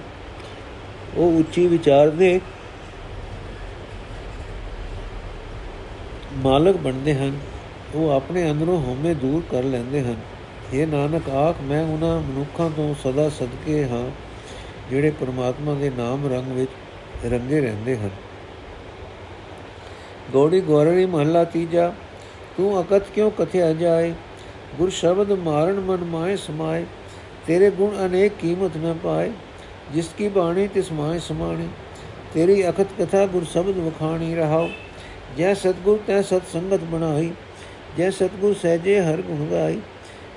[1.17, 2.41] ਉਹ ਉੱਚੀ ਵਿਚਾਰ ਦੇ
[6.37, 7.41] ਮਾਲਕ ਬਣਦੇ ਹਨ।
[7.95, 10.17] ਉਹ ਆਪਣੇ ਅੰਦਰੋਂ ਹਉਮੈ ਦੂਰ ਕਰ ਲੈਂਦੇ ਹਨ।
[10.73, 14.11] ਇਹ ਨਾਨਕ, ਆਖ, ਮੈਂ ਉਹਨਾਂ ਮਨੁੱਖਾਂ ਤੋਂ ਸਦਾ ਸਦਕੇ ਹਾਂ,
[14.91, 16.71] ਜਿਹੜੇ ਪਰਮਾਤਮਾ ਦੇ ਨਾਮ ਰੰਗ ਵਿੱਚ
[17.27, 18.11] ਰੰਗੇ ਰਹਿੰਦੇ ਹਨ।
[20.33, 21.93] ਗੋੜੀ ਗੋਰੜੀ ਮਹੱਲਾ ਤੀਜਾ,
[22.57, 24.15] ਤੂੰ ਅਕਤ ਕਿਉ ਕਥਿਆ ਜਾਏ?
[24.79, 26.85] ਗੁਰ ਸ਼ਬਦ ਮਾਰਨ ਮਨ ਮਾਏ ਸਮਾਏ,
[27.47, 29.31] ਤੇਰੇ ਗੁਣ ਅਨੇਕ ਕੀਮਤ ਨ ਪਾਏ,
[29.95, 31.69] ਜਿਸ ਕੀ ਬਾਣੀ ਤਿਸ ਮਾਏ ਸਮਾਣੀ।
[32.35, 34.69] ਤੇਰੀ ਅਖਤ ਕਥਾ ਗੁਰ ਸ਼ਬਦ ਵਖਾਣੀ ਰਹਾਓ
[35.39, 37.31] ਜੈ ਸਤਗੁਰ ਤੈ ਸਤ ਸੰਗਤ ਬਣਾਈ
[37.99, 39.81] ਜੈ ਸਤਗੁਰ ਸਹਿਜੇ ਹਰ ਗੁਣ ਗਾਈ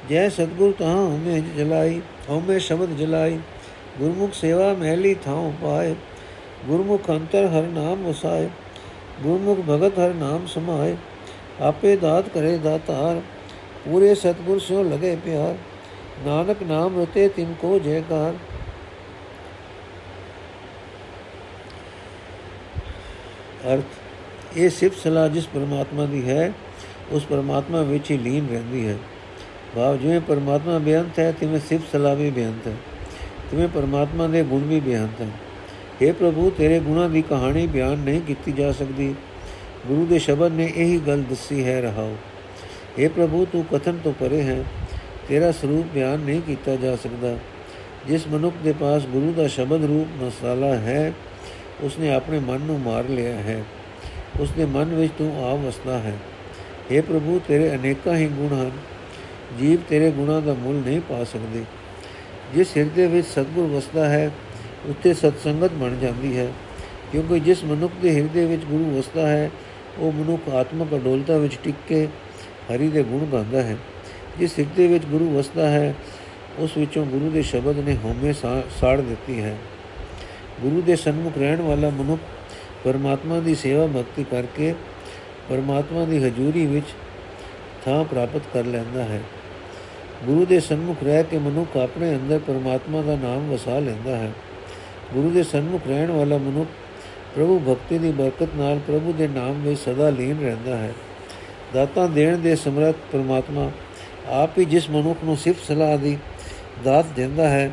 [0.10, 3.38] ਜੈ ਸਤਗੁਰ ਤਹਾਂ ਹਮੇ ਜਲਾਈ ਹਮੇ ਸ਼ਬਦ ਜਲਾਈ
[4.00, 5.96] ਗੁਰਮੁਖ ਸੇਵਾ ਮਹਿਲੀ ਥਾਉ ਪਾਏ,
[6.68, 8.50] ਗੁਰਮੁਖ ਅੰਤਰ ਹਰ ਨਾਮ ਵਸਾਏ,
[9.24, 10.96] ਗੁਰਮੁਖ ਭਗਤ ਹਰ ਨਾਮ ਸਮਾਏ,
[11.62, 13.22] ਆਪੇ ਦਾਤ ਕਰੇ ਦਾਤਾਰ
[13.86, 15.56] ਪੂਰੇ ਸਤਗੁਰ ਸਿਓ ਲਗੇ ਪਿਆਰ।
[16.25, 18.34] ਨਾਨਕ ਨਾਮ ਰਤੇ ਤਿਨ ਕੋ ਜੈਕਾਰ।
[23.74, 23.84] ਅਰਥ,
[24.58, 26.54] ਇਹ ਸਿਫਤ ਸਲਾਹ ਜਿਸ ਪਰਮਾਤਮਾ ਦੀ ਹੈ,
[27.12, 28.98] ਉਸ ਪਰਮਾਤਮਾ ਵਿੱਚ ਹੀ ਲੀਨ ਰਹਿੰਦੀ ਹੈ।
[29.75, 32.75] ਭਾਵ ਜਿਵੇਂ ਪਰਮਾਤਮਾ ਬੇਅੰਤ ਹੈ, ਤਿਵੇਂ ਸਿਫਤ ਸਲਾਹ ਵੀ ਬੇਅੰਤ ਹੈ।
[33.52, 35.28] ਤਿਵੇਂ ਪਰਮਾਤਮਾ ਦੇ ਗੁਣ ਵੀ ਬੇਅੰਤ ਹੈ।
[36.02, 39.16] हे ਪ੍ਰਭੂ, ਤੇਰੇ ਗੁਣਾਂ ਦੀ ਕਹਾਣੀ ਬਿਆਨ ਨਹੀਂ ਕੀਤੀ ਜਾ ਸਕਦੀ।
[39.88, 42.16] ਗੁਰੂ ਦੇ ਸ਼ਬਦ ਨੇ ਇਹੀ ਗੱਲ ਦੱਸੀ ਹੈ, ਰਹਾਓ।
[43.02, 44.64] हे ਪ੍ਰਭੂ, ਤੂੰ ਕਥਨ ਤੋਂ ਪਰੇ ਹੈ।
[45.30, 47.38] ਤੇਰਾ ਸਰੂਪ ਬਿਆਨ ਨਹੀਂ ਕੀਤਾ ਜਾ ਸਕਦਾ।
[48.08, 51.14] ਜਿਸ ਮਨੁੱਖ ਦੇ ਪਾਸ ਗੁਰੂ ਦਾ ਸ਼ਬਦ ਰੂਪ ਮਸਾਲਾ ਹੈ,
[51.82, 53.64] ਉਸਨੇ ਆਪਣੇ ਮਨ ਨੂੰ ਮਾਰ ਲਿਆ ਹੈ।
[54.40, 56.18] ਉਸਦੇ ਮਨ ਵਿੱਚ ਤੂੰ ਆ ਵਸਦਾ ਹੈ।
[56.96, 58.72] हे ਪ੍ਰਭੂ, ਤੇਰੇ ਅਨੇਕਾਂ ਹੀ ਗੁਣ ਹਨ।
[59.60, 61.64] ਜੀਵ ਤੇਰੇ ਗੁਣਾਂ ਦਾ ਮੁੱਲ ਨਹੀਂ ਪਾ ਸਕਦੇ।
[62.56, 64.32] ਜਿਸ ਹਿਰਦੇ ਵਿੱਚ ਸਤਗੁਰ ਵਸਦਾ ਹੈ
[64.86, 66.54] ਉੱਥੇ ਸਤਸੰਗਤ ਬਣ ਜਾਂਦੀ ਹੈ।
[67.12, 69.52] ਕਿਉਂਕਿ ਜਿਸ ਮਨੁੱਖ ਦੇ ਹਿਰਦੇ ਵਿੱਚ ਗੁਰੂ ਵਸਦਾ ਹੈ,
[69.98, 72.08] ਉਹ ਮਨੁੱਖ ਆਤਮਕ ਅਡੋਲਤਾ ਵਿੱਚ ਟਿਕ ਕੇ
[72.72, 73.77] ਹਰੀ ਦੇ ਗੁਣ ਗਾਉਂਦਾ ਹੈ।
[74.39, 75.93] ਜਿਸ ਹਿਰਦੇ ਵਿੱਚ ਗੁਰੂ ਵਸਦਾ ਹੈ,
[76.60, 78.32] ਉਸ ਵਿੱਚੋਂ ਗੁਰੂ ਦੇ ਸ਼ਬਦ ਨੇ ਹਉਮੈ
[78.79, 79.55] ਸਾੜ ਦਿੱਤੀ ਹੈ।
[80.62, 82.22] ਗੁਰੂ ਦੇ ਸਨਮੁਖ ਰਹਿਣ ਵਾਲਾ ਮਨੁੱਖ
[82.84, 84.74] ਪਰਮਾਤਮਾ ਦੀ ਸੇਵਾ ਭਗਤੀ ਕਰਕੇ
[85.50, 86.86] ਪਰਮਾਤਮਾ ਦੀ ਹਜ਼ੂਰੀ ਵਿੱਚ
[87.86, 89.22] ਥਾਂ ਪ੍ਰਾਪਤ ਕਰ ਲੈਂਦਾ ਹੈ।
[90.25, 94.32] ਗੁਰੂ ਦੇ ਸਨਮੁਖ ਰਹਿ ਕੇ ਮਨੁੱਖ ਆਪਣੇ ਅੰਦਰ ਪਰਮਾਤਮਾ ਦਾ ਨਾਮ ਵਸਾ ਲੈਂਦਾ ਹੈ।
[95.13, 96.70] ਗੁਰੂ ਦੇ ਸਨਮੁਖ ਰਹਿਣ ਵਾਲਾ ਮਨੁੱਖ
[97.36, 100.93] ਪ੍ਰਭੂ ਭਗਤੀ ਦੀ ਬਰਕਤ ਨਾਲ ਪ੍ਰਭੂ ਦੇ ਨਾਮ ਵਿੱਚ ਸਦਾ ਲੀਨ ਰਹਿੰਦਾ ਹੈ।
[101.74, 103.70] ਦਾਤਾਂ ਦੇਣ ਦੇ ਸਮਰੱਥ ਪਰਮਾਤਮਾ
[104.32, 106.18] ਆਪ ਹੀ ਜਿਸ ਮਨੁੱਖ ਨੂੰ ਸਿਫਤ ਸਲਾਹ ਦੀ
[106.84, 107.72] ਦਾਤ ਦਿੰਦਾ ਹੈ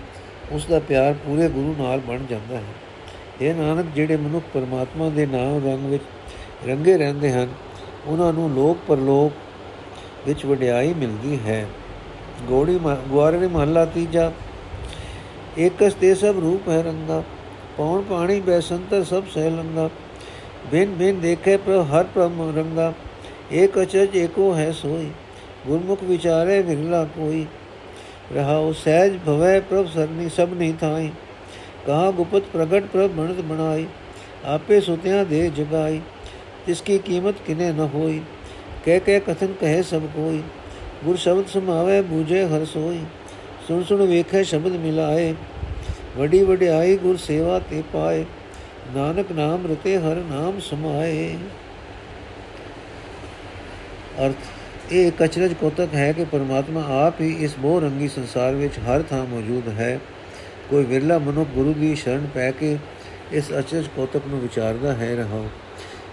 [0.52, 2.62] ਉਸ ਦਾ ਪਿਆਰ ਪੂਰੇ ਗੁਰੂ ਨਾਲ ਬਣ ਜਾਂਦਾ ਹੈ।
[3.40, 6.02] ਇਹ ਨਾਨਕ, ਜਿਹੜੇ ਮਨੁੱਖ ਪਰਮਾਤਮਾ ਦੇ ਨਾਮ ਰੰਗ ਵਿੱਚ
[6.66, 7.48] ਰੰਗੇ ਰਹਿੰਦੇ ਹਨ,
[8.06, 9.32] ਉਹਨਾਂ ਨੂੰ ਲੋਕ ਪਰਲੋਕ
[10.26, 11.66] ਵਿੱਚ ਵਡਿਆਈ ਮਿਲਦੀ ਹੈ।
[12.48, 12.78] ਗੋੜੀ
[13.08, 14.30] ਗੁਆਰੇ ਮਹੱਲਾ ਤੀਜਾ,
[15.58, 17.22] ਏਕਸ ਤੇ ਸਭ ਰੂਪ ਹੈ ਰੰਗਾ,
[17.76, 19.88] ਪੌਣ ਪਾਣੀ ਬੈਸੰਤਰ ਸਭ ਸਹਿ ਲੰਗਾ
[20.70, 22.92] ਬਿਨ ਬਿਨ ਦੇਖੇ ਪਰ ਹਰ ਪ੍ਰਮ ਰੰਗਾ
[23.52, 25.10] ਏਕ ਅਚਜ ਏਕੋ ਹੈ ਸੋਈ,
[25.66, 27.44] ਗੁਰਮੁਖ ਵਿਚਾਰੇ ਵਿਰਲਾ ਕੋਈ
[28.34, 31.10] ਰਹਾਉ ਸਹਿਜ ਭਵੈ ਪ੍ਰਭ ਸਰਨੀ ਸਭ ਨਹੀਂ ਥਾਈ।
[31.86, 33.86] ਕਹਾ ਗੁਪਤ ਪ੍ਰਗਟ ਪ੍ਰਭ ਬਣਤ ਬਣਾਈ,
[34.46, 36.00] ਆਪੇ ਸੁਤਿਆਂ ਦੇ ਜਗਾਈ।
[36.66, 38.20] ਜਿਸ ਕੀ ਕੀਮਤ ਕਿਨੇ ਨ ਹੋਈ,
[38.84, 40.42] ਕਹਿ ਕਹਿ ਕਥਨ ਕਹੇ ਸਭ ਕੋਈ।
[41.04, 43.00] ਗੁਰ ਸ਼ਬਦ ਸਮਾਵੇ ਬੂਝੇ ਹਰ ਸੋਈ,
[43.68, 45.34] ਸੁਣ ਸੁਣ ਵੇਖੇ ਸ਼ਬਦ ਮਿਲਾਏ।
[46.16, 48.24] ਵਡੀ ਵਡਿਆਈ ਗੁਰ ਸੇਵਾ ਤੇ ਪਾਏ,
[48.94, 51.36] ਨਾਨਕ ਨਾਮ ਰਤੇ ਹਰ ਨਾਮ ਸਮਾਏ।
[54.26, 54.34] ਅਰਥ,
[54.92, 59.26] ਇਹ ਕਚਰਜ ਕੋਤਕ ਹੈ ਕਿ ਪਰਮਾਤਮਾ ਆਪ ਹੀ ਇਸ ਬਹੁ ਰੰਗੀ ਸੰਸਾਰ ਵਿੱਚ ਹਰ ਥਾਂ
[59.26, 60.00] ਮੌਜੂਦ ਹੈ।
[60.70, 62.78] ਕੋਈ ਵਿਰਲਾ ਮਨੁੱਖ ਗੁਰੂ ਦੀ ਸ਼ਰਨ ਪੈ ਕੇ
[63.32, 65.42] ਇਸ ਅਚਰਜ ਕੋਤਕ ਨੂੰ ਵਿਚਾਰਦਾ ਹੈ ਰਹਾ।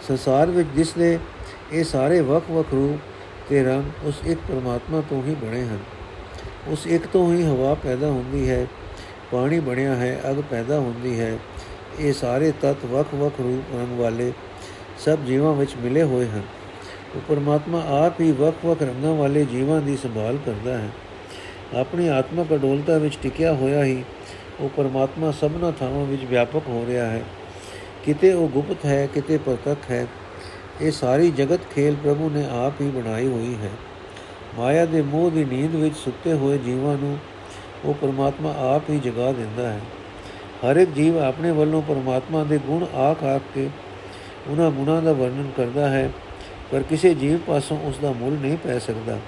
[0.07, 1.19] ਸੰਸਾਰ ਵਿੱਚ ਦਿਸਦੇ
[1.73, 2.99] ਇਹ ਸਾਰੇ ਵੱਖ-ਵੱਖ ਰੂਪ
[3.49, 5.79] ਤੇ ਰੰਗ ਉਸ ਇੱਕ ਪਰਮਾਤਮਾ ਤੋਂ ਹੀ ਬਣੇ ਹਨ।
[6.67, 8.67] ਉਸ ਇੱਕ ਤੋਂ ਹੀ ਹਵਾ ਪੈਦਾ ਹੁੰਦੀ ਹੈ,
[9.31, 11.37] ਪਾਣੀ ਬਣਿਆ ਹੈ, ਅਗ ਪੈਦਾ ਹੁੰਦੀ ਹੈ।
[11.99, 14.33] ਇਹ ਸਾਰੇ ਤਤ ਵੱਖ-ਵੱਖ ਰੂਪ ਰੰਗ ਵਾਲੇ
[14.99, 16.41] ਸਭ ਜੀਵਾਂ ਵਿੱਚ ਮਿਲੇ ਹੋਏ ਹਨ।
[17.17, 20.89] ਉਹ ਪਰਮਾਤਮਾ ਆਪ ਹੀ ਵੱਖ-ਵੱਖ ਰੰਗਾਂ ਵਾਲੇ ਜੀਵਾਂ ਦੀ ਸੰਭਾਲ ਕਰਦਾ ਹੈ।
[21.79, 24.03] ਆਪਣੀ ਆਤਮਕ ਅਡੋਲਤਾ ਵਿੱਚ ਟਿਕਿਆ ਹੋਇਆ ਹੀ
[24.59, 27.23] ਉਹ ਪਰਮਾਤਮਾ ਸਭਨਾ ਥਾਵਾਂ ਵਿੱਚ ਵਿਆਪਕ ਹੋ ਰਿਹਾ ਹੈ।
[28.05, 30.07] ਕਿਤੇ ਉਹ ਗੁਪਤ ਹੈ, ਕਿਤੇ ਪ੍ਰਤੱਖ ਹੈ,
[30.81, 33.71] ਇਹ ਸਾਰੀ ਜਗਤ ਖੇਲ ਪ੍ਰਭੂ ਨੇ ਆਪ ਹੀ ਬਣਾਈ ਹੋਈ ਹੈ।
[34.57, 37.17] ਮਾਇਆ ਦੇ ਮੋਹ ਦੀ ਨੀਂਦ ਵਿੱਚ ਸੁੱਤੇ ਹੋਏ ਜੀਵਾਂ ਨੂੰ
[37.85, 39.79] ਉਹ ਪਰਮਾਤਮਾ ਆਪ ਹੀ ਜਗਾ ਦਿੰਦਾ ਹੈ।
[40.65, 43.69] ਹਰ ਇੱਕ ਜੀਵ ਆਪਣੇ ਵੱਲੋਂ ਪਰਮਾਤਮਾ ਦੇ ਗੁਣ ਆਖ ਆਖ ਕੇ
[44.47, 46.11] ਉਹਨਾਂ ਗੁਣਾਂ ਦਾ ਵਰਣਨ ਕਰਦਾ ਹੈ।
[46.71, 49.19] ਪਰ ਕਿਸੇ ਜੀਵ ਪਾਸੋਂ ਉਸ ਦਾ ਮੁੱਲ ਨਹੀਂ ਪੈ ਸਕਦਾ।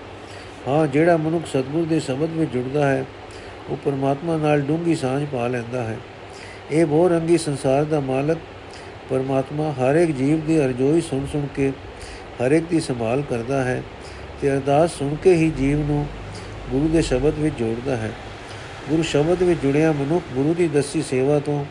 [0.68, 3.06] ਹਾਂ, ਜਿਹੜਾ ਮਨੁੱਖ ਸਤਗੁਰ ਦੇ ਸ਼ਬਦ ਵਿੱਚ ਜੁੜਦਾ ਹੈ,
[3.70, 5.98] ਉਹ ਪਰਮਾਤਮਾ ਨਾਲ ਡੂੰਗੀ ਸਾਂਝ ਪਾ ਲੈਂਦਾ ਹੈ।
[6.72, 8.38] ਇਹ ਬਹੁ ਰੰਗੀ ਸੰਸਾਰ ਦਾ ਮਾਲਕ
[9.10, 11.70] ਪਰਮਾਤਮਾ ਹਰ ਇੱਕ ਜੀਵ ਦੀ ਅਰਜ਼ੋਈ ਸੁਣ ਸੁਣ ਕੇ
[12.42, 13.84] ਹਰ ਇੱਕ ਦੀ ਸੰਭਾਲ ਕਰਦਾ ਹੈ
[14.42, 16.06] ਤੇ ਅਰਦਾਸ ਸੁਣ ਕੇ ਹੀ ਜੀਵ ਨੂੰ
[16.72, 18.12] ਗੁਰੂ ਦੇ ਸ਼ਬਦ ਵਿੱਚ ਜੋੜਦਾ ਹੈ।
[18.90, 21.66] ਗੁਰੂ ਸ਼ਬਦ ਵਿੱਚ ਜੁੜਿਆ ਮਨੁੱਖ ਗੁਰੂ ਦੀ ਦੱਸੀ ਸੇਵਾ ਤੋਂ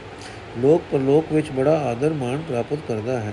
[0.58, 3.32] ਲੋਕ ਪਰਲੋਕ ਵਿੱਚ ਬੜਾ ਆਦਰ ਮਾਣ ਪ੍ਰਾਪਤ ਕਰਦਾ ਹੈ।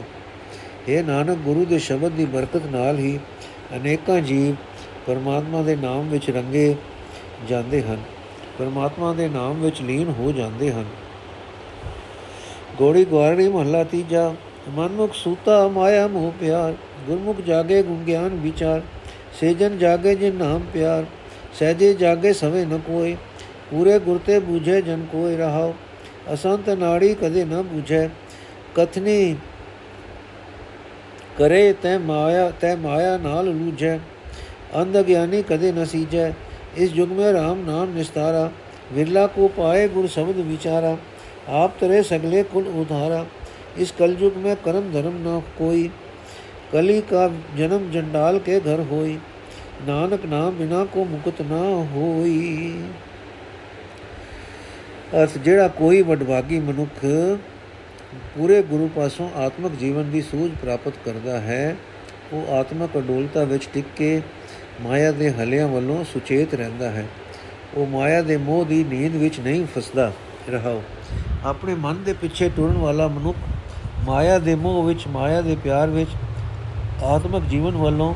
[0.87, 3.19] ਇਹ ਨਾਨਕ, ਗੁਰੂ ਦੇ ਸ਼ਬਦ ਦੀ ਬਰਕਤ ਨਾਲ ਹੀ
[3.75, 4.55] ਅਨੇਕਾਂ ਜੀਵ
[5.07, 6.75] ਪਰਮਾਤਮਾ ਦੇ ਨਾਮ ਵਿੱਚ ਰੰਗੇ
[7.49, 7.97] ਜਾਂਦੇ ਹਨ।
[8.59, 10.85] ਪਰਮਾਤਮਾ ਦੇ ਨਾਮ ਵਿੱਚ ਲੀਨ ਹੋ ਜਾਂਦੇ ਹਨ।
[12.77, 14.33] ਗੋੜੀ ਗਵਾਰਣੀ ਮਹੱਲਾ ਤੀਜਾ,
[14.69, 16.73] ਮਨਮੁਖ ਸੂਤਾ ਮਾਇਆ ਮੋਹ ਪਿਆਰ,
[17.07, 18.81] ਗੁਰਮੁਖ ਜਾਗੇ ਗੁਣ ਗਿਆਨ ਵਿਚਾਰ,
[19.39, 21.05] ਸੇਜਨ ਜਾਗੇ ਜਿਨ ਨਾਮ ਪਿਆਰ,
[21.59, 23.15] ਸਹਜੇ ਜਾਗੇ ਸਵੇ ਨ ਕੋਈ
[23.71, 25.73] ਪੂਰੇ ਗੁਰ ਤੇ ਬੂਝੇ ਜਨ ਕੋਈ ਰਹਾਓ
[26.33, 28.07] ਅਸੰਤ ਨਾੜੀ ਕਦੇ ਨ ਬੂਝੈ,
[28.75, 29.35] ਕਥਨੀ
[31.38, 33.98] ਕਰੇ ਤੈ ਮਾਇਆ ਤੈ ਮਾਇਆ ਨਾਲ ਲੂਝੈ
[34.76, 36.32] ਅੰਧ ਗਿਆਨੀ ਕਦੇ ਨ ਸੀਜੈ
[36.76, 38.50] ਇਸ ਯੁਗ ਮੇ RAM ਨਾਮ ਨਿਸਤਾਰਾ
[38.92, 40.96] ਵਿਰਲਾ ਕੋ ਪਾਏ ਗੁਰ ਸ਼ਬਦ ਵਿਚਾਰਾ
[41.54, 43.24] ਆਪ ਤਰੇ ਸਗਲੇ ਕੁਲ ਉਧਾਰਾ
[43.78, 45.82] ਇਸ ਕਲਯੁਗ में कर्म धर्म न कोई
[46.72, 49.12] कली का जन्म जंडाल के घर होई
[49.84, 51.62] नानक नाम बिना को मुकुत ना
[51.92, 52.40] होई
[55.12, 57.04] ਅਰਥ ਜਿਹੜਾ ਕੋਈ ਵਡਭਾਗੀ ਮਨੁੱਖ
[58.13, 61.75] ਪੂਰੇ ਗੁਰੂ ਪਾਸੋਂ ਆਤਮਿਕ ਜੀਵਨ ਦੀ ਸੂਝ ਪ੍ਰਾਪਤ ਕਰਦਾ ਹੈ,
[62.33, 64.21] ਉਹ ਆਤਮਿਕ ਅਡੋਲਤਾ ਵਿੱਚ ਟਿਕ ਕੇ
[64.81, 67.05] ਮਾਇਆ ਦੇ ਹਲਿਆਂ ਵੱਲੋਂ ਸੁਚੇਤ ਰਹਿੰਦਾ ਹੈ।
[67.73, 70.11] ਉਹ ਮਾਇਆ ਦੇ ਮੋਹ ਦੀ ਨੀਂਦ ਵਿੱਚ ਨਹੀਂ ਫਸਦਾ
[70.49, 70.81] ਰਹਾਓ
[71.45, 73.37] ਆਪਣੇ ਮਨ ਦੇ ਪਿੱਛੇ ਟੁਰਨ ਵਾਲਾ ਮਨੁੱਖ
[74.07, 76.09] ਮਾਇਆ ਦੇ ਮੋਹ ਵਿੱਚ, ਮਾਇਆ ਦੇ ਪਿਆਰ ਵਿੱਚ
[77.03, 78.13] ਆਤਮਿਕ ਜੀਵਨ ਵੱਲੋਂ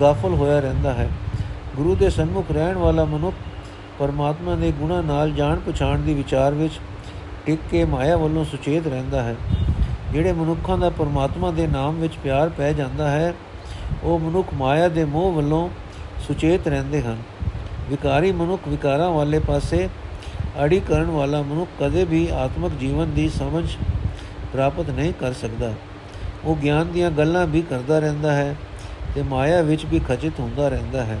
[0.00, 1.08] ਗਾਫਲ ਹੋਇਆ ਰਹਿੰਦਾ ਹੈ।
[1.76, 3.36] ਗੁਰੂ ਦੇ ਸਨਮੁਖ ਰਹਿਣ ਵਾਲਾ ਮਨੁੱਖ
[3.98, 6.72] ਪਰਮਾਤਮਾ ਦੇ ਗੁਣਾ ਨਾਲ ਜਾਣ ਪਛਾਣ ਦੀ ਵਿਚਾਰ ਵਿੱਚ
[7.46, 9.36] ਟਿਕ ਕੇ ਮਾਇਆ ਵੱਲੋਂ ਸੁਚੇਤ ਰਹਿੰਦਾ ਹੈ।
[10.12, 13.34] ਜਿਹੜੇ ਮਨੁੱਖਾਂ ਦਾ ਪਰਮਾਤਮਾ ਦੇ ਨਾਮ ਵਿੱਚ ਪਿਆਰ ਪੈ ਜਾਂਦਾ ਹੈ,
[14.02, 15.68] ਉਹ ਮਨੁੱਖ ਮਾਇਆ ਦੇ ਮੋਹ ਵੱਲੋਂ
[16.28, 17.16] ਸੁਚੇਤ ਰਹਿੰਦੇ ਹਨ।
[17.90, 19.88] ਵਿਕਾਰੀ ਮਨੁੱਖ ਵਿਕਾਰਾਂ ਵਾਲੇ ਪਾਸੇ
[20.64, 23.64] ਅੜੀ ਕਰਨ ਵਾਲਾ ਮਨੁੱਖ ਕਦੇ ਵੀ ਆਤਮਿਕ ਜੀਵਨ ਦੀ ਸਮਝ
[24.52, 25.72] ਪ੍ਰਾਪਤ ਨਹੀਂ ਕਰ ਸਕਦਾ।
[26.44, 28.56] ਉਹ ਗਿਆਨ ਦੀਆਂ ਗੱਲਾਂ ਵੀ ਕਰਦਾ ਰਹਿੰਦਾ ਹੈ
[29.14, 31.18] ਤੇ ਮਾਇਆ ਵਿੱਚ ਵੀ ਖਚਿਤ ਹੁੰਦਾ ਰਹਿੰਦਾ ਹੈ।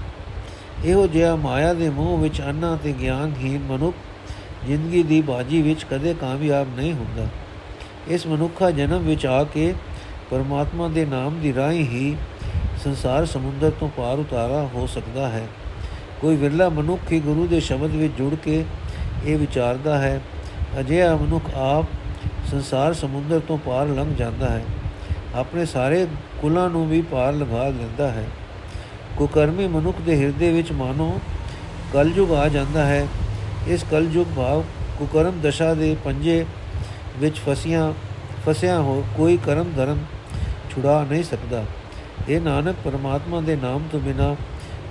[0.84, 3.96] ਇਹੋ ਜਿਹਾ ਮਾਇਆ ਦੇ ਮੋਹ ਵਿੱਚ ਅੰਨਾ ਤੇ ਗਿਆਨਹੀਨ ਮਨੁੱਖ
[4.66, 7.26] ਜ਼ਿੰਦਗੀ ਦੀ ਬਾਜੀ ਵਿੱਚ ਕਦੇ ਕਾਮਯਾਬ ਨਹੀਂ ਹੁੰਦਾ।
[8.08, 9.74] ਇਸ ਮਨੁੱਖਾ ਜਨਮ ਵਿੱਚ ਆ ਕੇ
[10.30, 12.16] ਪਰਮਾਤਮਾ ਦੇ ਨਾਮ ਦੀ ਰਾਹੀਂ ਹੀ
[12.84, 15.46] ਸੰਸਾਰ ਸਮੁੰਦਰ ਤੋਂ ਪਾਰ ਉਤਾਰਾ ਹੋ ਸਕਦਾ ਹੈ।
[16.20, 18.64] ਕੋਈ ਵਿਰਲਾ ਮਨੁੱਖ ਹੀ ਗੁਰੂ ਦੇ ਸ਼ਬਦ ਵਿੱਚ ਜੁੜ ਕੇ
[19.24, 20.20] ਇਹ ਵਿਚਾਰਦਾ ਹੈ,
[20.80, 21.84] ਅਜਿਹਾ ਮਨੁੱਖ ਆਪ
[22.50, 24.64] ਸੰਸਾਰ ਸਮੁੰਦਰ ਤੋਂ ਪਾਰ ਲੰਘ ਜਾਂਦਾ ਹੈ।
[25.34, 26.06] ਆਪਣੇ ਸਾਰੇ
[26.42, 28.24] ਕੁਲਾਂ ਨੂੰ ਵੀ ਪਾਰ ਲਗਾ ਲੈਂਦਾ ਹੈ।
[29.16, 31.20] ਕੁਕਰਮੀ ਮਨੁੱਖ ਦੇ ਹਿਰਦੇ ਵਿੱਚ ਮਾਨੋ
[31.92, 33.06] ਕਲਯੁਗ ਆ ਜਾਂਦਾ ਹੈ।
[33.66, 34.64] ਇਸ ਕਲਯੁਗ ਭਾਵ
[34.98, 36.46] ਕੁਕਰਮ ਦਸ਼ਾ ਦੇ ਪੰਜੇ
[37.18, 37.92] ਵਿੱਚ ਫਸੀਆਂ,
[38.46, 39.98] ਫਸਿਆ ਹੋ ਕੋਈ ਕਰਮ ਧਰਮ
[40.74, 41.64] ਛੁਡਾ ਨਹੀਂ ਸਕਦਾ।
[42.28, 44.36] ਇਹ ਨਾਨਕ ਪਰਮਾਤਮਾ ਦੇ ਨਾਮ ਤੋਂ ਬਿਨਾ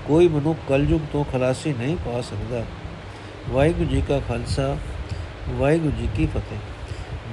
[0.07, 2.63] ਕੋਈ ਮਨੁੱਖ ਕਲਯੁਗ ਤੋਂ ਖਲਾਸੀ ਨਹੀਂ ਪਾ ਸਕਦਾ।
[3.49, 4.77] ਵਾਹਿਗੁਰੂ ਜੀ ਕਾ ਖਾਲਸਾ,
[5.49, 6.57] ਵਾਹਿਗੁਰੂ ਜੀ ਕੀ ਫਤਿਹ।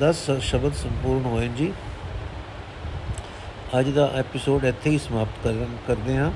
[0.00, 1.72] 10 ਸ਼ਬਦ ਸੰਪੂਰਨ ਹੋਏ ਜੀ।
[3.78, 5.54] ਅੱਜ ਦਾ ਐਪੀਸੋਡ ਇੱਥੇ ਹੀ ਸਮਾਪਤ
[5.86, 6.30] ਕਰਦੇ ਹਾਂ।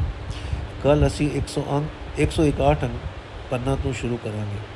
[0.85, 3.01] ਕੱਲ ਅਸੀਂ 100 ਅੰਕ 161 ਅੰਕ
[3.51, 4.76] ਪੰਨਾ ਤੋਂ ਸ਼ੁਰੂ ਕਰਾਂਗੇ।